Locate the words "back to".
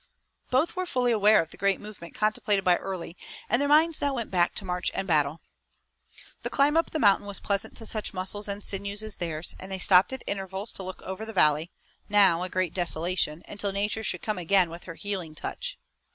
4.31-4.65